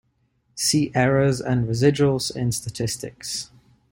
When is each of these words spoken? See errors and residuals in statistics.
See 0.55 0.91
errors 0.95 1.39
and 1.39 1.67
residuals 1.67 2.35
in 2.35 2.51
statistics. 2.53 3.51